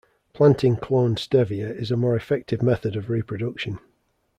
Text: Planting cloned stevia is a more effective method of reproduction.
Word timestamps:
Planting 0.33 0.77
cloned 0.77 1.19
stevia 1.19 1.69
is 1.69 1.91
a 1.91 1.95
more 1.95 2.15
effective 2.15 2.63
method 2.63 2.95
of 2.95 3.07
reproduction. 3.07 3.77